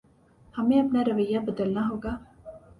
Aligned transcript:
ہمیں 0.57 0.79
اپنا 0.79 1.03
رویہ 1.07 1.39
بدلنا 1.47 1.87
ہوگا۔ 1.89 2.17